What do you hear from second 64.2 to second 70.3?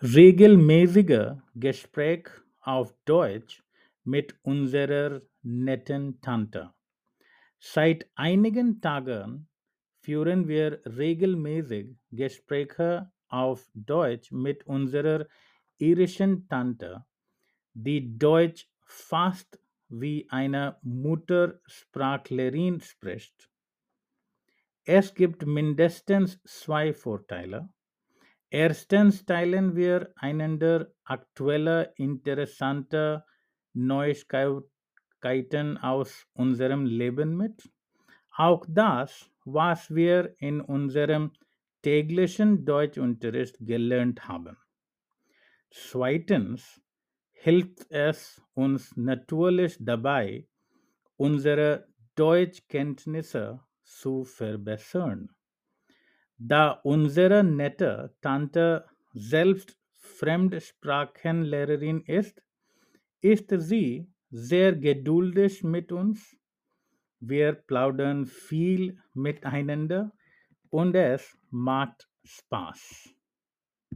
sehr geduldig mit uns. Wir plaudern viel miteinander